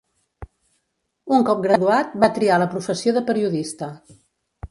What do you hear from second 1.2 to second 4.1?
Un cop graduat va triar la professió de periodista.